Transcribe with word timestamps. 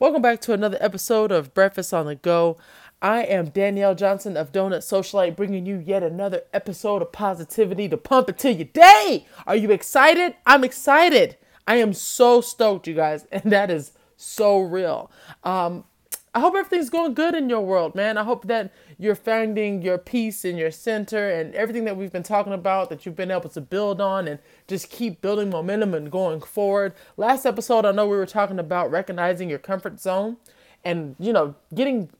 Welcome 0.00 0.22
back 0.22 0.40
to 0.40 0.54
another 0.54 0.78
episode 0.80 1.30
of 1.30 1.52
Breakfast 1.52 1.92
on 1.92 2.06
the 2.06 2.14
Go. 2.14 2.56
I 3.02 3.22
am 3.24 3.50
Danielle 3.50 3.94
Johnson 3.94 4.34
of 4.34 4.50
Donut 4.50 4.78
Socialite, 4.78 5.36
bringing 5.36 5.66
you 5.66 5.76
yet 5.76 6.02
another 6.02 6.40
episode 6.54 7.02
of 7.02 7.12
positivity 7.12 7.86
to 7.86 7.98
pump 7.98 8.30
into 8.30 8.50
your 8.50 8.64
day. 8.64 9.26
Are 9.46 9.56
you 9.56 9.70
excited? 9.70 10.36
I'm 10.46 10.64
excited. 10.64 11.36
I 11.66 11.76
am 11.76 11.92
so 11.92 12.40
stoked, 12.40 12.86
you 12.86 12.94
guys, 12.94 13.26
and 13.30 13.52
that 13.52 13.70
is 13.70 13.92
so 14.16 14.60
real. 14.60 15.10
Um, 15.44 15.84
I 16.32 16.38
hope 16.38 16.54
everything's 16.54 16.90
going 16.90 17.14
good 17.14 17.34
in 17.34 17.50
your 17.50 17.60
world, 17.60 17.96
man. 17.96 18.16
I 18.16 18.22
hope 18.22 18.46
that 18.46 18.72
you're 18.98 19.16
finding 19.16 19.82
your 19.82 19.98
peace 19.98 20.44
in 20.44 20.56
your 20.56 20.70
center 20.70 21.28
and 21.28 21.52
everything 21.56 21.84
that 21.86 21.96
we've 21.96 22.12
been 22.12 22.22
talking 22.22 22.52
about 22.52 22.88
that 22.90 23.04
you've 23.04 23.16
been 23.16 23.32
able 23.32 23.48
to 23.48 23.60
build 23.60 24.00
on 24.00 24.28
and 24.28 24.38
just 24.68 24.90
keep 24.90 25.20
building 25.20 25.50
momentum 25.50 25.92
and 25.92 26.10
going 26.10 26.40
forward. 26.40 26.94
Last 27.16 27.46
episode, 27.46 27.84
I 27.84 27.90
know 27.90 28.06
we 28.06 28.16
were 28.16 28.26
talking 28.26 28.60
about 28.60 28.92
recognizing 28.92 29.50
your 29.50 29.58
comfort 29.58 29.98
zone 29.98 30.36
and, 30.84 31.16
you 31.18 31.32
know, 31.32 31.56
getting 31.74 32.10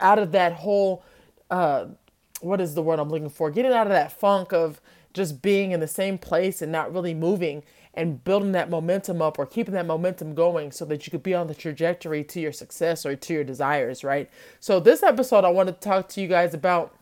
out 0.00 0.18
of 0.18 0.32
that 0.32 0.54
whole, 0.54 1.04
uh, 1.50 1.86
what 2.40 2.62
is 2.62 2.74
the 2.74 2.82
word 2.82 2.98
I'm 2.98 3.10
looking 3.10 3.28
for? 3.28 3.50
Getting 3.50 3.72
out 3.72 3.86
of 3.86 3.92
that 3.92 4.10
funk 4.10 4.54
of 4.54 4.80
just 5.12 5.42
being 5.42 5.72
in 5.72 5.80
the 5.80 5.86
same 5.86 6.16
place 6.16 6.62
and 6.62 6.72
not 6.72 6.92
really 6.94 7.12
moving 7.14 7.62
and 7.96 8.22
building 8.24 8.52
that 8.52 8.70
momentum 8.70 9.22
up 9.22 9.38
or 9.38 9.46
keeping 9.46 9.74
that 9.74 9.86
momentum 9.86 10.34
going 10.34 10.72
so 10.72 10.84
that 10.84 11.06
you 11.06 11.10
could 11.10 11.22
be 11.22 11.34
on 11.34 11.46
the 11.46 11.54
trajectory 11.54 12.24
to 12.24 12.40
your 12.40 12.52
success 12.52 13.06
or 13.06 13.16
to 13.16 13.32
your 13.32 13.44
desires, 13.44 14.04
right? 14.04 14.28
So, 14.60 14.80
this 14.80 15.02
episode, 15.02 15.44
I 15.44 15.50
want 15.50 15.68
to 15.68 15.72
talk 15.72 16.08
to 16.10 16.20
you 16.20 16.28
guys 16.28 16.54
about 16.54 16.94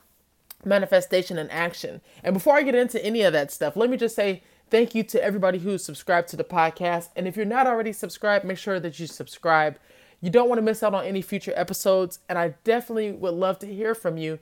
manifestation 0.65 1.38
and 1.38 1.51
action. 1.51 2.01
And 2.23 2.34
before 2.34 2.56
I 2.56 2.62
get 2.62 2.74
into 2.74 3.05
any 3.05 3.23
of 3.23 3.32
that 3.32 3.51
stuff, 3.51 3.77
let 3.77 3.91
me 3.91 3.96
just 3.96 4.15
say 4.15 4.42
thank 4.70 4.95
you 4.95 5.02
to 5.05 5.23
everybody 5.23 5.59
who's 5.59 5.84
subscribed 5.84 6.28
to 6.28 6.37
the 6.37 6.45
podcast. 6.45 7.09
And 7.16 7.27
if 7.27 7.37
you're 7.37 7.45
not 7.45 7.66
already 7.66 7.93
subscribed, 7.93 8.45
make 8.45 8.59
sure 8.59 8.80
that 8.80 8.98
you 8.98 9.06
subscribe. 9.06 9.79
You 10.20 10.30
don't 10.30 10.48
want 10.48 10.59
to 10.59 10.62
miss 10.62 10.82
out 10.82 10.95
on 10.95 11.04
any 11.04 11.20
future 11.20 11.52
episodes. 11.56 12.20
And 12.29 12.38
I 12.38 12.54
definitely 12.65 13.12
would 13.12 13.34
love 13.34 13.59
to 13.60 13.66
hear 13.66 13.95
from 13.95 14.16
you, 14.16 14.38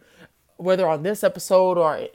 whether 0.56 0.86
on 0.86 1.02
this 1.02 1.24
episode 1.24 1.78
or 1.78 2.08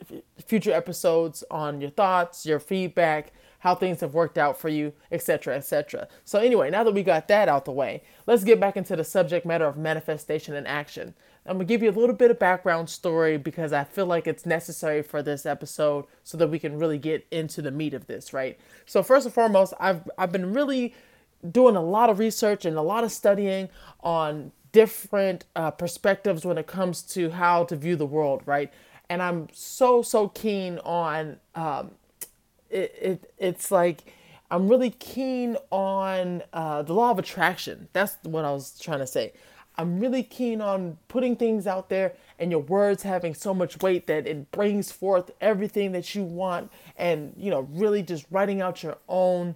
future 0.44 0.72
episodes, 0.72 1.42
on 1.50 1.80
your 1.80 1.90
thoughts, 1.90 2.46
your 2.46 2.60
feedback 2.60 3.32
how 3.66 3.74
things 3.74 3.98
have 3.98 4.14
worked 4.14 4.38
out 4.38 4.56
for 4.56 4.68
you, 4.68 4.92
etc., 5.10 5.56
etc. 5.56 6.06
So, 6.24 6.38
anyway, 6.38 6.70
now 6.70 6.84
that 6.84 6.94
we 6.94 7.02
got 7.02 7.26
that 7.26 7.48
out 7.48 7.64
the 7.64 7.72
way, 7.72 8.04
let's 8.24 8.44
get 8.44 8.60
back 8.60 8.76
into 8.76 8.94
the 8.94 9.02
subject 9.02 9.44
matter 9.44 9.66
of 9.66 9.76
manifestation 9.76 10.54
and 10.54 10.68
action. 10.68 11.14
I'm 11.44 11.56
gonna 11.56 11.64
give 11.64 11.82
you 11.82 11.90
a 11.90 11.98
little 11.98 12.14
bit 12.14 12.30
of 12.30 12.38
background 12.38 12.88
story 12.88 13.38
because 13.38 13.72
I 13.72 13.82
feel 13.82 14.06
like 14.06 14.28
it's 14.28 14.46
necessary 14.46 15.02
for 15.02 15.20
this 15.20 15.44
episode 15.44 16.04
so 16.22 16.38
that 16.38 16.46
we 16.46 16.60
can 16.60 16.78
really 16.78 16.96
get 16.96 17.26
into 17.32 17.60
the 17.60 17.72
meat 17.72 17.92
of 17.92 18.06
this, 18.06 18.32
right? 18.32 18.56
So, 18.84 19.02
first 19.02 19.26
and 19.26 19.34
foremost, 19.34 19.74
I've 19.80 20.08
I've 20.16 20.30
been 20.30 20.52
really 20.52 20.94
doing 21.50 21.74
a 21.74 21.82
lot 21.82 22.08
of 22.08 22.20
research 22.20 22.64
and 22.64 22.76
a 22.76 22.82
lot 22.82 23.02
of 23.02 23.10
studying 23.10 23.68
on 23.98 24.52
different 24.70 25.44
uh, 25.56 25.72
perspectives 25.72 26.44
when 26.44 26.56
it 26.56 26.68
comes 26.68 27.02
to 27.02 27.30
how 27.30 27.64
to 27.64 27.74
view 27.74 27.96
the 27.96 28.06
world, 28.06 28.42
right? 28.46 28.72
And 29.10 29.20
I'm 29.20 29.48
so 29.50 30.02
so 30.02 30.28
keen 30.28 30.78
on 30.84 31.38
um, 31.56 31.90
it, 32.70 32.94
it 33.00 33.32
it's 33.38 33.70
like 33.70 34.12
I'm 34.50 34.68
really 34.68 34.90
keen 34.90 35.56
on 35.70 36.42
uh, 36.52 36.82
the 36.82 36.92
law 36.92 37.10
of 37.10 37.18
attraction. 37.18 37.88
That's 37.92 38.16
what 38.22 38.44
I 38.44 38.52
was 38.52 38.78
trying 38.78 39.00
to 39.00 39.06
say. 39.06 39.32
I'm 39.78 40.00
really 40.00 40.22
keen 40.22 40.60
on 40.60 40.98
putting 41.08 41.36
things 41.36 41.66
out 41.66 41.90
there 41.90 42.14
and 42.38 42.50
your 42.50 42.60
words 42.60 43.02
having 43.02 43.34
so 43.34 43.52
much 43.52 43.82
weight 43.82 44.06
that 44.06 44.26
it 44.26 44.50
brings 44.50 44.90
forth 44.90 45.30
everything 45.40 45.92
that 45.92 46.14
you 46.14 46.22
want 46.22 46.70
and, 46.96 47.34
you 47.36 47.50
know, 47.50 47.68
really 47.72 48.02
just 48.02 48.24
writing 48.30 48.62
out 48.62 48.82
your 48.82 48.96
own 49.08 49.54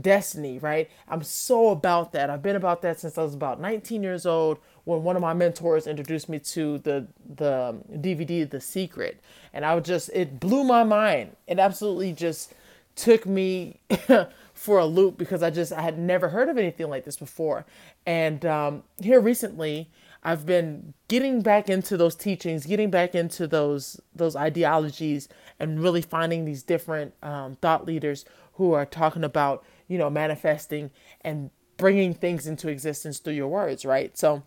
destiny, 0.00 0.58
right? 0.58 0.90
I'm 1.08 1.22
so 1.22 1.70
about 1.70 2.12
that. 2.12 2.30
I've 2.30 2.42
been 2.42 2.56
about 2.56 2.82
that 2.82 3.00
since 3.00 3.18
I 3.18 3.22
was 3.22 3.34
about 3.34 3.60
19 3.60 4.02
years 4.02 4.26
old 4.26 4.58
when 4.84 5.02
one 5.02 5.16
of 5.16 5.22
my 5.22 5.34
mentors 5.34 5.86
introduced 5.86 6.28
me 6.28 6.38
to 6.38 6.78
the 6.78 7.06
the 7.36 7.76
DVD 7.92 8.48
The 8.48 8.60
Secret, 8.60 9.20
and 9.52 9.64
I 9.64 9.74
would 9.74 9.84
just 9.84 10.10
it 10.12 10.38
blew 10.40 10.64
my 10.64 10.84
mind. 10.84 11.36
It 11.46 11.58
absolutely 11.58 12.12
just 12.12 12.54
took 12.94 13.26
me 13.26 13.80
for 14.54 14.78
a 14.78 14.86
loop 14.86 15.18
because 15.18 15.42
I 15.42 15.50
just 15.50 15.72
I 15.72 15.82
had 15.82 15.98
never 15.98 16.28
heard 16.28 16.48
of 16.48 16.56
anything 16.56 16.88
like 16.88 17.04
this 17.04 17.16
before. 17.16 17.66
And 18.06 18.44
um, 18.46 18.82
here 19.00 19.20
recently, 19.20 19.90
I've 20.24 20.46
been 20.46 20.94
getting 21.08 21.42
back 21.42 21.68
into 21.68 21.96
those 21.96 22.16
teachings, 22.16 22.66
getting 22.66 22.90
back 22.90 23.14
into 23.14 23.46
those 23.46 24.00
those 24.14 24.34
ideologies, 24.34 25.28
and 25.60 25.80
really 25.80 26.02
finding 26.02 26.44
these 26.44 26.62
different 26.62 27.14
um, 27.22 27.56
thought 27.56 27.86
leaders 27.86 28.24
who 28.56 28.72
are 28.72 28.86
talking 28.86 29.24
about 29.24 29.64
you 29.88 29.98
know 29.98 30.10
manifesting 30.10 30.90
and 31.20 31.50
bringing 31.76 32.14
things 32.14 32.46
into 32.46 32.68
existence 32.68 33.18
through 33.18 33.34
your 33.34 33.48
words, 33.48 33.84
right? 33.84 34.16
So 34.16 34.42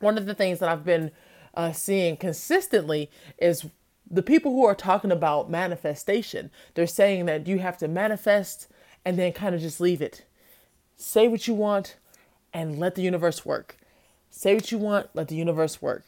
one 0.00 0.18
of 0.18 0.26
the 0.26 0.34
things 0.34 0.58
that 0.58 0.68
I've 0.68 0.84
been 0.84 1.10
uh, 1.54 1.72
seeing 1.72 2.16
consistently 2.16 3.10
is 3.38 3.66
the 4.10 4.22
people 4.22 4.52
who 4.52 4.64
are 4.64 4.74
talking 4.74 5.12
about 5.12 5.50
manifestation. 5.50 6.50
They're 6.74 6.86
saying 6.86 7.26
that 7.26 7.46
you 7.46 7.60
have 7.60 7.78
to 7.78 7.88
manifest 7.88 8.66
and 9.04 9.18
then 9.18 9.32
kind 9.32 9.54
of 9.54 9.60
just 9.60 9.80
leave 9.80 10.02
it. 10.02 10.24
Say 10.96 11.28
what 11.28 11.46
you 11.46 11.54
want 11.54 11.96
and 12.52 12.78
let 12.78 12.96
the 12.96 13.02
universe 13.02 13.46
work. 13.46 13.76
Say 14.30 14.54
what 14.54 14.72
you 14.72 14.78
want, 14.78 15.08
let 15.14 15.28
the 15.28 15.36
universe 15.36 15.80
work. 15.80 16.04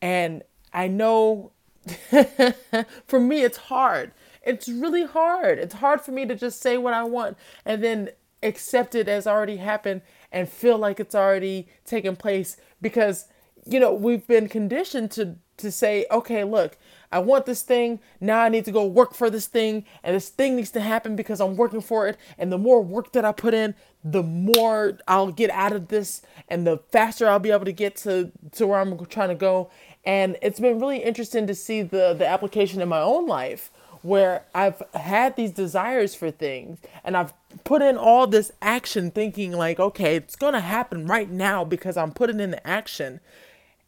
And 0.00 0.42
I 0.72 0.86
know 0.86 1.52
for 3.06 3.20
me, 3.20 3.42
it's 3.42 3.58
hard. 3.58 4.12
It's 4.42 4.68
really 4.68 5.04
hard. 5.04 5.58
It's 5.58 5.74
hard 5.74 6.00
for 6.00 6.12
me 6.12 6.26
to 6.26 6.34
just 6.34 6.60
say 6.60 6.78
what 6.78 6.94
I 6.94 7.04
want 7.04 7.36
and 7.64 7.82
then 7.82 8.10
accept 8.42 8.94
it 8.94 9.08
as 9.08 9.26
already 9.26 9.56
happened 9.56 10.02
and 10.32 10.48
feel 10.48 10.78
like 10.78 11.00
it's 11.00 11.14
already 11.14 11.68
taken 11.84 12.16
place 12.16 12.56
because 12.80 13.26
you 13.66 13.78
know 13.78 13.92
we've 13.92 14.26
been 14.26 14.48
conditioned 14.48 15.10
to 15.10 15.36
to 15.58 15.70
say 15.70 16.06
okay 16.10 16.42
look 16.42 16.78
i 17.12 17.18
want 17.18 17.44
this 17.44 17.60
thing. 17.60 18.00
Now 18.18 18.40
i 18.40 18.48
need 18.48 18.64
to 18.64 18.72
go 18.72 18.86
work 18.86 19.12
for 19.12 19.28
this 19.28 19.46
thing 19.46 19.84
and 20.02 20.16
this 20.16 20.30
thing 20.30 20.56
needs 20.56 20.70
to 20.70 20.80
happen 20.80 21.16
because 21.16 21.40
i'm 21.40 21.56
working 21.56 21.82
for 21.82 22.08
it. 22.08 22.16
And 22.38 22.50
the 22.50 22.56
more 22.56 22.80
work 22.80 23.12
that 23.12 23.24
i 23.24 23.32
put 23.32 23.52
in 23.52 23.74
the 24.02 24.22
more 24.22 24.98
i'll 25.06 25.32
get 25.32 25.50
out 25.50 25.72
of 25.72 25.88
this 25.88 26.22
and 26.48 26.66
the 26.66 26.78
faster 26.90 27.28
i'll 27.28 27.38
be 27.38 27.50
able 27.50 27.66
to 27.66 27.72
get 27.72 27.96
to 27.96 28.32
to 28.52 28.66
where 28.66 28.80
i'm 28.80 29.04
trying 29.06 29.28
to 29.28 29.34
go. 29.34 29.70
And 30.04 30.38
it's 30.40 30.60
been 30.60 30.80
really 30.80 31.02
interesting 31.02 31.46
to 31.46 31.54
see 31.54 31.82
the 31.82 32.14
the 32.14 32.26
application 32.26 32.80
in 32.80 32.88
my 32.88 33.00
own 33.00 33.26
life 33.26 33.70
where 34.02 34.44
I've 34.54 34.82
had 34.94 35.36
these 35.36 35.50
desires 35.50 36.14
for 36.14 36.30
things 36.30 36.78
and 37.04 37.16
I've 37.16 37.34
put 37.64 37.82
in 37.82 37.96
all 37.96 38.26
this 38.26 38.50
action 38.62 39.10
thinking 39.10 39.52
like 39.52 39.78
okay 39.78 40.16
it's 40.16 40.36
going 40.36 40.54
to 40.54 40.60
happen 40.60 41.06
right 41.06 41.30
now 41.30 41.64
because 41.64 41.96
I'm 41.96 42.12
putting 42.12 42.40
in 42.40 42.50
the 42.50 42.66
action 42.66 43.20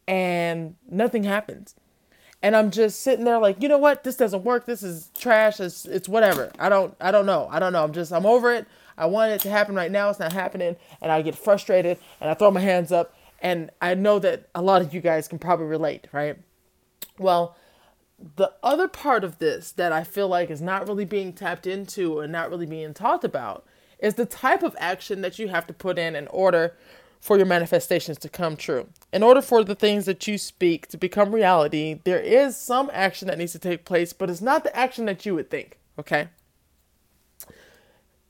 and 0.07 0.75
nothing 0.89 1.23
happens. 1.23 1.75
And 2.41 2.57
I'm 2.57 2.71
just 2.71 3.01
sitting 3.01 3.23
there 3.23 3.39
like 3.39 3.61
you 3.61 3.69
know 3.69 3.77
what? 3.77 4.03
This 4.03 4.17
doesn't 4.17 4.43
work. 4.43 4.65
This 4.65 4.83
is 4.83 5.09
trash. 5.17 5.59
It's 5.59 5.85
it's 5.85 6.09
whatever. 6.09 6.51
I 6.59 6.67
don't 6.67 6.93
I 6.99 7.11
don't 7.11 7.25
know. 7.25 7.47
I 7.49 7.59
don't 7.59 7.71
know. 7.71 7.83
I'm 7.83 7.93
just 7.93 8.11
I'm 8.11 8.25
over 8.25 8.53
it. 8.53 8.67
I 8.97 9.05
want 9.05 9.31
it 9.31 9.41
to 9.41 9.49
happen 9.49 9.75
right 9.75 9.91
now. 9.91 10.09
It's 10.09 10.19
not 10.19 10.33
happening. 10.33 10.75
And 11.01 11.11
I 11.11 11.21
get 11.21 11.35
frustrated 11.35 11.97
and 12.19 12.29
I 12.29 12.33
throw 12.33 12.51
my 12.51 12.59
hands 12.59 12.91
up. 12.91 13.15
And 13.41 13.71
I 13.81 13.93
know 13.93 14.19
that 14.19 14.49
a 14.53 14.61
lot 14.61 14.81
of 14.81 14.93
you 14.93 15.01
guys 15.01 15.27
can 15.27 15.39
probably 15.39 15.67
relate 15.67 16.07
right? 16.11 16.37
Well 17.17 17.55
the 18.35 18.53
other 18.63 18.87
part 18.87 19.23
of 19.23 19.39
this 19.39 19.71
that 19.73 19.91
I 19.91 20.03
feel 20.03 20.27
like 20.27 20.49
is 20.49 20.61
not 20.61 20.87
really 20.87 21.05
being 21.05 21.33
tapped 21.33 21.67
into 21.67 22.19
and 22.19 22.31
not 22.31 22.49
really 22.49 22.65
being 22.65 22.93
talked 22.93 23.23
about 23.23 23.65
is 23.99 24.15
the 24.15 24.25
type 24.25 24.63
of 24.63 24.75
action 24.79 25.21
that 25.21 25.39
you 25.39 25.49
have 25.49 25.67
to 25.67 25.73
put 25.73 25.97
in 25.97 26.15
in 26.15 26.27
order 26.27 26.75
for 27.19 27.37
your 27.37 27.45
manifestations 27.45 28.17
to 28.17 28.29
come 28.29 28.57
true. 28.57 28.87
In 29.13 29.23
order 29.23 29.41
for 29.41 29.63
the 29.63 29.75
things 29.75 30.05
that 30.05 30.27
you 30.27 30.37
speak 30.37 30.87
to 30.87 30.97
become 30.97 31.33
reality, 31.33 32.01
there 32.03 32.19
is 32.19 32.57
some 32.57 32.89
action 32.93 33.27
that 33.27 33.37
needs 33.37 33.53
to 33.53 33.59
take 33.59 33.85
place, 33.85 34.11
but 34.11 34.29
it's 34.29 34.41
not 34.41 34.63
the 34.63 34.75
action 34.75 35.05
that 35.05 35.25
you 35.25 35.35
would 35.35 35.49
think, 35.49 35.77
okay? 35.97 36.27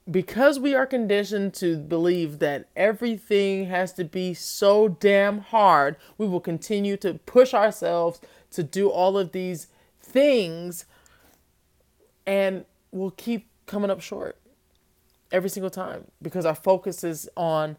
Because 0.09 0.59
we 0.59 0.75
are 0.75 0.85
conditioned 0.85 1.55
to 1.55 1.77
believe 1.77 2.37
that 2.39 2.67
everything 2.75 3.65
has 3.65 3.93
to 3.93 4.03
be 4.03 4.33
so 4.33 4.89
damn 4.89 5.39
hard, 5.39 5.95
we 6.17 6.27
will 6.27 6.39
continue 6.39 6.97
to 6.97 7.15
push 7.25 7.53
ourselves 7.53 8.19
to 8.51 8.61
do 8.61 8.89
all 8.89 9.17
of 9.17 9.31
these 9.31 9.67
things 10.03 10.85
and 12.25 12.65
we'll 12.91 13.11
keep 13.11 13.47
coming 13.65 13.89
up 13.89 14.01
short 14.01 14.37
every 15.31 15.49
single 15.49 15.69
time 15.69 16.05
because 16.21 16.45
our 16.45 16.55
focus 16.55 17.03
is 17.03 17.29
on 17.35 17.77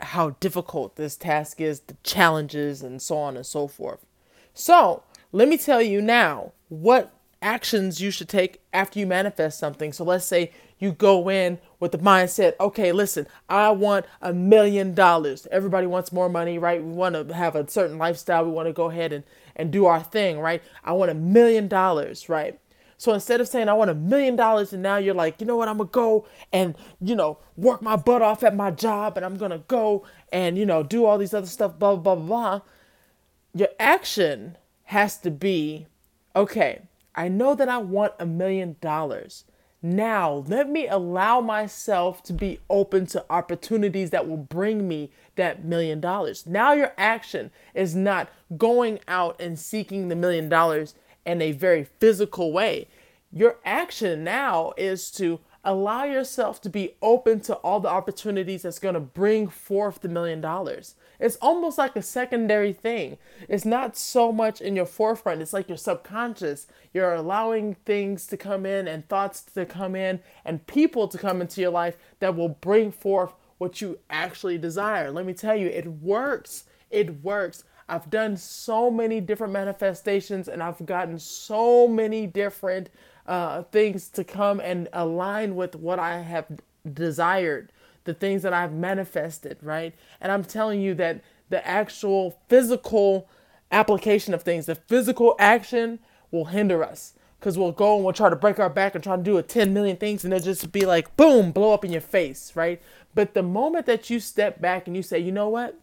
how 0.00 0.30
difficult 0.40 0.96
this 0.96 1.16
task 1.16 1.60
is, 1.60 1.80
the 1.80 1.96
challenges, 2.02 2.82
and 2.82 3.02
so 3.02 3.18
on 3.18 3.36
and 3.36 3.44
so 3.44 3.68
forth. 3.68 4.06
So, 4.54 5.02
let 5.32 5.46
me 5.46 5.58
tell 5.58 5.82
you 5.82 6.00
now 6.00 6.52
what 6.68 7.12
actions 7.42 8.00
you 8.00 8.10
should 8.10 8.28
take 8.28 8.60
after 8.72 8.98
you 8.98 9.06
manifest 9.06 9.58
something. 9.58 9.92
So, 9.92 10.04
let's 10.04 10.26
say 10.26 10.52
you 10.78 10.92
go 10.92 11.28
in 11.30 11.58
with 11.78 11.92
the 11.92 11.98
mindset 11.98 12.54
okay, 12.60 12.92
listen, 12.92 13.26
I 13.48 13.70
want 13.70 14.06
a 14.22 14.32
million 14.32 14.94
dollars. 14.94 15.46
Everybody 15.50 15.86
wants 15.86 16.12
more 16.12 16.28
money, 16.28 16.58
right? 16.58 16.82
We 16.82 16.92
want 16.92 17.14
to 17.14 17.34
have 17.34 17.54
a 17.56 17.68
certain 17.68 17.98
lifestyle. 17.98 18.44
We 18.44 18.50
want 18.50 18.68
to 18.68 18.72
go 18.72 18.90
ahead 18.90 19.12
and 19.12 19.24
and 19.56 19.70
do 19.70 19.86
our 19.86 20.02
thing, 20.02 20.38
right? 20.40 20.62
I 20.84 20.92
want 20.92 21.10
a 21.10 21.14
million 21.14 21.68
dollars, 21.68 22.28
right? 22.28 22.58
So 23.00 23.14
instead 23.14 23.40
of 23.40 23.48
saying 23.48 23.70
I 23.70 23.72
want 23.72 23.90
a 23.90 23.94
million 23.94 24.36
dollars 24.36 24.74
and 24.74 24.82
now 24.82 24.98
you're 24.98 25.14
like, 25.14 25.40
you 25.40 25.46
know 25.46 25.56
what, 25.56 25.68
I'm 25.68 25.78
gonna 25.78 25.88
go 25.88 26.26
and, 26.52 26.74
you 27.00 27.14
know, 27.14 27.38
work 27.56 27.80
my 27.80 27.96
butt 27.96 28.20
off 28.20 28.42
at 28.42 28.54
my 28.54 28.70
job 28.70 29.16
and 29.16 29.24
I'm 29.24 29.38
gonna 29.38 29.62
go 29.68 30.04
and, 30.30 30.58
you 30.58 30.66
know, 30.66 30.82
do 30.82 31.06
all 31.06 31.16
these 31.16 31.32
other 31.32 31.46
stuff, 31.46 31.78
blah, 31.78 31.96
blah, 31.96 32.14
blah, 32.14 32.26
blah. 32.26 32.60
Your 33.54 33.70
action 33.78 34.58
has 34.84 35.16
to 35.18 35.30
be, 35.30 35.86
okay, 36.36 36.82
I 37.14 37.28
know 37.28 37.54
that 37.54 37.68
I 37.68 37.78
want 37.78 38.14
a 38.18 38.26
million 38.26 38.76
dollars. 38.80 39.44
Now, 39.82 40.44
let 40.46 40.68
me 40.68 40.86
allow 40.86 41.40
myself 41.40 42.22
to 42.24 42.34
be 42.34 42.60
open 42.68 43.06
to 43.06 43.24
opportunities 43.30 44.10
that 44.10 44.28
will 44.28 44.36
bring 44.36 44.86
me 44.86 45.10
that 45.36 45.64
million 45.64 46.00
dollars. 46.00 46.46
Now, 46.46 46.74
your 46.74 46.92
action 46.98 47.50
is 47.74 47.96
not 47.96 48.28
going 48.58 49.00
out 49.08 49.40
and 49.40 49.58
seeking 49.58 50.08
the 50.08 50.16
million 50.16 50.50
dollars 50.50 50.94
in 51.24 51.40
a 51.40 51.52
very 51.52 51.84
physical 51.98 52.52
way. 52.52 52.88
Your 53.32 53.56
action 53.64 54.22
now 54.22 54.72
is 54.76 55.10
to 55.12 55.40
allow 55.64 56.04
yourself 56.04 56.60
to 56.62 56.70
be 56.70 56.94
open 57.02 57.40
to 57.40 57.54
all 57.56 57.80
the 57.80 57.88
opportunities 57.88 58.62
that's 58.62 58.78
going 58.78 58.94
to 58.94 59.00
bring 59.00 59.48
forth 59.48 60.00
the 60.00 60.08
million 60.08 60.40
dollars. 60.40 60.94
It's 61.18 61.36
almost 61.36 61.76
like 61.76 61.96
a 61.96 62.02
secondary 62.02 62.72
thing. 62.72 63.18
It's 63.48 63.66
not 63.66 63.96
so 63.96 64.32
much 64.32 64.60
in 64.60 64.74
your 64.74 64.86
forefront. 64.86 65.42
It's 65.42 65.52
like 65.52 65.68
your 65.68 65.76
subconscious. 65.76 66.66
You're 66.94 67.12
allowing 67.12 67.74
things 67.84 68.26
to 68.28 68.36
come 68.38 68.64
in 68.64 68.88
and 68.88 69.06
thoughts 69.08 69.42
to 69.42 69.66
come 69.66 69.94
in 69.94 70.20
and 70.44 70.66
people 70.66 71.08
to 71.08 71.18
come 71.18 71.42
into 71.42 71.60
your 71.60 71.70
life 71.70 71.96
that 72.20 72.36
will 72.36 72.48
bring 72.48 72.90
forth 72.90 73.34
what 73.58 73.82
you 73.82 73.98
actually 74.08 74.56
desire. 74.56 75.10
Let 75.10 75.26
me 75.26 75.34
tell 75.34 75.54
you, 75.54 75.66
it 75.66 75.86
works. 75.86 76.64
It 76.90 77.22
works. 77.22 77.64
I've 77.90 78.08
done 78.08 78.36
so 78.36 78.90
many 78.90 79.20
different 79.20 79.52
manifestations 79.52 80.48
and 80.48 80.62
I've 80.62 80.84
gotten 80.86 81.18
so 81.18 81.86
many 81.86 82.26
different 82.26 82.88
uh, 83.30 83.62
things 83.62 84.08
to 84.08 84.24
come 84.24 84.58
and 84.58 84.88
align 84.92 85.54
with 85.54 85.76
what 85.76 86.00
I 86.00 86.18
have 86.18 86.46
desired 86.92 87.70
the 88.04 88.12
things 88.12 88.42
that 88.42 88.52
I've 88.52 88.72
manifested, 88.72 89.58
right? 89.62 89.94
And 90.20 90.32
I'm 90.32 90.42
telling 90.42 90.80
you 90.80 90.94
that 90.94 91.22
the 91.48 91.64
actual 91.66 92.40
physical 92.48 93.28
application 93.70 94.34
of 94.34 94.42
things, 94.42 94.66
the 94.66 94.74
physical 94.74 95.36
action 95.38 96.00
will 96.32 96.46
hinder 96.46 96.82
us 96.82 97.14
because 97.38 97.56
we'll 97.56 97.72
go 97.72 97.94
and 97.94 98.04
we'll 98.04 98.12
try 98.12 98.30
to 98.30 98.36
break 98.36 98.58
our 98.58 98.68
back 98.68 98.96
and 98.96 99.04
try 99.04 99.16
to 99.16 99.22
do 99.22 99.38
a 99.38 99.42
10 99.44 99.72
million 99.72 99.96
things 99.96 100.24
and 100.24 100.32
they'll 100.32 100.40
just 100.40 100.72
be 100.72 100.84
like, 100.84 101.16
boom, 101.16 101.52
blow 101.52 101.72
up 101.72 101.84
in 101.84 101.92
your 101.92 102.00
face, 102.00 102.52
right? 102.56 102.82
But 103.14 103.34
the 103.34 103.42
moment 103.42 103.86
that 103.86 104.10
you 104.10 104.18
step 104.18 104.60
back 104.60 104.88
and 104.88 104.96
you 104.96 105.02
say, 105.04 105.20
you 105.20 105.30
know 105.30 105.48
what? 105.48 105.78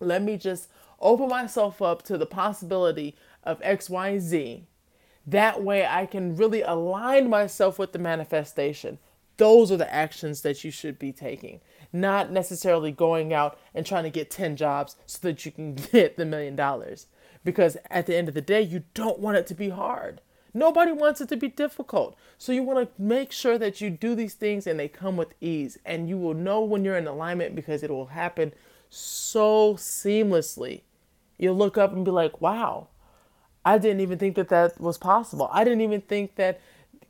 Let 0.00 0.22
me 0.22 0.36
just 0.36 0.68
open 1.00 1.28
myself 1.28 1.80
up 1.80 2.02
to 2.04 2.18
the 2.18 2.26
possibility 2.26 3.14
of 3.44 3.60
X, 3.62 3.88
Y, 3.88 4.18
Z. 4.18 4.64
That 5.26 5.62
way 5.62 5.84
I 5.84 6.06
can 6.06 6.36
really 6.36 6.62
align 6.62 7.28
myself 7.28 7.78
with 7.78 7.92
the 7.92 7.98
manifestation. 7.98 8.98
Those 9.38 9.70
are 9.70 9.76
the 9.76 9.92
actions 9.92 10.42
that 10.42 10.64
you 10.64 10.70
should 10.70 10.98
be 10.98 11.12
taking, 11.12 11.60
not 11.92 12.30
necessarily 12.30 12.92
going 12.92 13.32
out 13.32 13.58
and 13.74 13.84
trying 13.84 14.04
to 14.04 14.10
get 14.10 14.30
10 14.30 14.56
jobs 14.56 14.96
so 15.04 15.18
that 15.22 15.44
you 15.44 15.52
can 15.52 15.74
get 15.92 16.16
the 16.16 16.24
million 16.24 16.56
dollars. 16.56 17.06
Because 17.44 17.76
at 17.90 18.06
the 18.06 18.16
end 18.16 18.28
of 18.28 18.34
the 18.34 18.40
day, 18.40 18.62
you 18.62 18.84
don't 18.94 19.18
want 19.18 19.36
it 19.36 19.46
to 19.48 19.54
be 19.54 19.68
hard. 19.68 20.20
Nobody 20.54 20.90
wants 20.90 21.20
it 21.20 21.28
to 21.28 21.36
be 21.36 21.48
difficult. 21.48 22.16
So 22.38 22.50
you 22.50 22.62
want 22.62 22.96
to 22.96 23.02
make 23.02 23.30
sure 23.30 23.58
that 23.58 23.80
you 23.82 23.90
do 23.90 24.14
these 24.14 24.34
things 24.34 24.66
and 24.66 24.80
they 24.80 24.88
come 24.88 25.16
with 25.16 25.34
ease. 25.40 25.76
And 25.84 26.08
you 26.08 26.16
will 26.16 26.32
know 26.32 26.62
when 26.62 26.82
you're 26.82 26.96
in 26.96 27.06
alignment 27.06 27.54
because 27.54 27.82
it 27.82 27.90
will 27.90 28.06
happen 28.06 28.54
so 28.88 29.74
seamlessly. 29.74 30.80
You'll 31.38 31.56
look 31.56 31.76
up 31.76 31.92
and 31.92 32.06
be 32.06 32.10
like, 32.10 32.40
wow, 32.40 32.88
I 33.66 33.78
didn't 33.78 34.00
even 34.00 34.16
think 34.16 34.36
that 34.36 34.48
that 34.50 34.80
was 34.80 34.96
possible. 34.96 35.50
I 35.52 35.64
didn't 35.64 35.80
even 35.80 36.00
think 36.00 36.36
that 36.36 36.60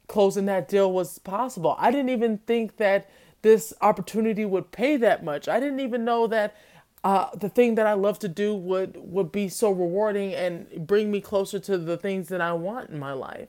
closing 0.09 0.47
that 0.47 0.69
deal 0.69 0.91
was 0.91 1.19
possible. 1.19 1.77
I 1.79 1.91
didn't 1.91 2.09
even 2.09 2.39
think 2.39 2.79
that 2.79 3.11
this 3.43 3.75
opportunity 3.83 4.47
would 4.47 4.73
pay 4.73 4.97
that 4.97 5.23
much. 5.23 5.49
I 5.49 5.61
didn't 5.61 5.81
even 5.81 6.07
know 6.07 6.27
that 6.29 6.57
uh, 7.05 7.29
the 7.37 7.51
thing 7.51 7.75
that 7.75 7.87
I 7.87 7.93
love 7.93 8.19
to 8.21 8.29
do 8.29 8.55
would 8.55 8.97
would 8.97 9.31
be 9.31 9.51
so 9.51 9.71
rewarding 9.71 10.35
and 10.35 10.87
bring 10.87 11.11
me 11.11 11.21
closer 11.21 11.59
to 11.59 11.77
the 11.77 11.99
things 11.99 12.29
that 12.29 12.41
I 12.41 12.55
want 12.55 12.89
in 12.89 12.99
my 12.99 13.13
life. 13.13 13.49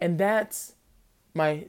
And 0.00 0.16
that's 0.16 0.74
my 1.34 1.66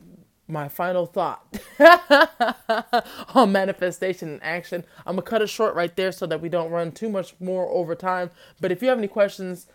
my 0.48 0.70
final 0.70 1.08
thought 1.08 1.58
on 3.36 3.52
manifestation 3.52 4.30
and 4.30 4.44
action. 4.44 4.84
I'm 5.08 5.16
gonna 5.16 5.24
cut 5.24 5.42
it 5.42 5.48
short 5.48 5.74
right 5.74 5.94
there 5.96 6.12
so 6.12 6.28
that 6.28 6.40
we 6.40 6.50
don't 6.50 6.70
run 6.70 6.92
too 6.92 7.10
much 7.10 7.34
more 7.40 7.68
over 7.70 7.96
time. 7.96 8.30
But 8.62 8.72
if 8.72 8.84
you 8.84 8.90
have 8.90 9.00
any 9.00 9.08
questions, 9.08 9.66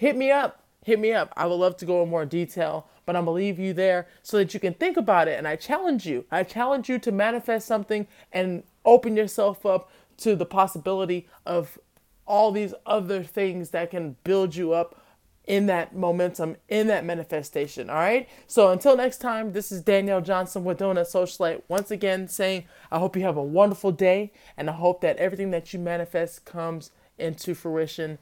hit 0.00 0.16
me 0.16 0.30
up. 0.30 0.64
Hit 0.84 0.98
me 0.98 1.12
up. 1.12 1.32
I 1.36 1.46
would 1.46 1.54
love 1.54 1.76
to 1.78 1.84
go 1.84 2.02
in 2.02 2.08
more 2.08 2.24
detail 2.24 2.88
but 3.10 3.16
I'm 3.16 3.24
gonna 3.24 3.34
leave 3.34 3.58
you 3.58 3.72
there 3.72 4.06
so 4.22 4.36
that 4.36 4.54
you 4.54 4.60
can 4.60 4.72
think 4.72 4.96
about 4.96 5.26
it. 5.26 5.36
And 5.36 5.48
I 5.48 5.56
challenge 5.56 6.06
you. 6.06 6.26
I 6.30 6.44
challenge 6.44 6.88
you 6.88 6.96
to 7.00 7.10
manifest 7.10 7.66
something 7.66 8.06
and 8.30 8.62
open 8.84 9.16
yourself 9.16 9.66
up 9.66 9.90
to 10.18 10.36
the 10.36 10.46
possibility 10.46 11.26
of 11.44 11.76
all 12.24 12.52
these 12.52 12.72
other 12.86 13.24
things 13.24 13.70
that 13.70 13.90
can 13.90 14.14
build 14.22 14.54
you 14.54 14.72
up 14.72 15.02
in 15.44 15.66
that 15.66 15.96
momentum, 15.96 16.56
in 16.68 16.86
that 16.86 17.04
manifestation. 17.04 17.90
All 17.90 17.96
right. 17.96 18.28
So 18.46 18.70
until 18.70 18.96
next 18.96 19.18
time, 19.18 19.54
this 19.54 19.72
is 19.72 19.82
Danielle 19.82 20.20
Johnson 20.20 20.62
with 20.62 20.78
Donut 20.78 21.10
Socialite. 21.10 21.62
Once 21.66 21.90
again, 21.90 22.28
saying 22.28 22.66
I 22.92 23.00
hope 23.00 23.16
you 23.16 23.22
have 23.22 23.36
a 23.36 23.42
wonderful 23.42 23.90
day, 23.90 24.32
and 24.56 24.70
I 24.70 24.74
hope 24.74 25.00
that 25.00 25.16
everything 25.16 25.50
that 25.50 25.72
you 25.72 25.80
manifest 25.80 26.44
comes 26.44 26.92
into 27.18 27.56
fruition 27.56 28.18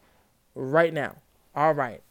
right 0.55 0.95
now. 0.95 1.17
All 1.59 1.75
right. 1.75 2.05